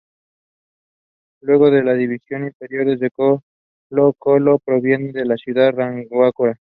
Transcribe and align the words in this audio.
Llegó 1.43 1.67
a 1.67 1.69
las 1.69 1.95
divisiones 1.95 2.53
inferiores 2.55 2.99
de 2.99 3.11
Colo-Colo 3.11 4.59
proveniente 4.65 5.19
de 5.19 5.25
la 5.25 5.37
ciudad 5.37 5.65
de 5.65 5.71
Rancagua. 5.73 6.55